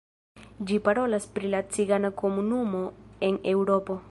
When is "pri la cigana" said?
1.37-2.13